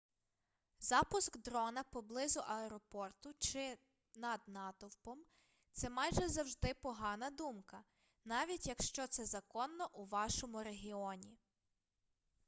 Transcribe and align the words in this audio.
запуск 0.79 1.37
дрона 1.37 1.83
поблизу 1.83 2.39
аеропорту 2.47 3.33
чи 3.39 3.77
над 4.15 4.41
натовпом 4.47 5.19
це 5.71 5.89
майже 5.89 6.27
завжди 6.27 6.73
погана 6.81 7.29
думка 7.29 7.83
навіть 8.25 8.67
якщо 8.67 9.07
це 9.07 9.25
законно 9.25 9.89
у 9.93 10.05
вашому 10.05 10.63
регіоні 10.63 11.37